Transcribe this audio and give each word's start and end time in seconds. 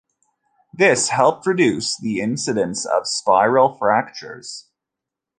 This 0.73 1.09
helped 1.09 1.45
reduce 1.45 1.95
the 1.95 2.21
incidence 2.21 2.87
of 2.87 3.05
spiral 3.07 3.77
fractures. 3.77 4.67